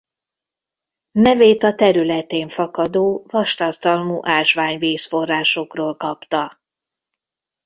[1.11, 6.59] Nevét a területén fakadó vastartalmú ásványvíz forrásokról kapta.